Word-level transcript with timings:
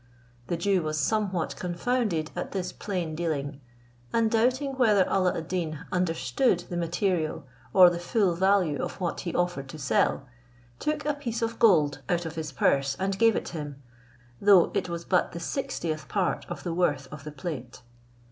The 0.47 0.57
Jew 0.57 0.81
was 0.81 0.99
somewhat 0.99 1.55
confounded 1.55 2.31
at 2.35 2.53
this 2.53 2.71
plain 2.71 3.13
dealing; 3.13 3.61
and 4.11 4.31
doubting 4.31 4.73
whether 4.73 5.07
Alla 5.07 5.37
ad 5.37 5.47
Deen 5.47 5.85
understood 5.91 6.61
the 6.71 6.75
material 6.75 7.45
or 7.71 7.87
the 7.91 7.99
full 7.99 8.33
value 8.33 8.81
of 8.81 8.99
what 8.99 9.19
he 9.19 9.35
offered 9.35 9.69
to 9.69 9.77
sell, 9.77 10.25
took 10.79 11.05
a 11.05 11.13
piece 11.13 11.43
of 11.43 11.59
gold 11.59 11.99
out 12.09 12.25
of 12.25 12.33
his 12.33 12.51
purse 12.51 12.97
and 12.99 13.19
gave 13.19 13.35
it 13.35 13.49
him, 13.49 13.79
though 14.41 14.71
it 14.73 14.89
was 14.89 15.05
but 15.05 15.33
the 15.33 15.39
sixtieth 15.39 16.07
part 16.07 16.47
of 16.49 16.63
the 16.63 16.73
worth 16.73 17.07
of 17.13 17.23
the 17.23 17.31
plate. 17.31 17.83